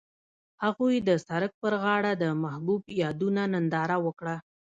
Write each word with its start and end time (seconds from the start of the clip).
هغوی 0.63 0.95
د 1.07 1.09
سړک 1.27 1.51
پر 1.61 1.73
غاړه 1.83 2.11
د 2.17 2.23
محبوب 2.43 2.83
یادونه 3.01 3.41
ننداره 3.53 3.97
وکړه. 4.05 4.35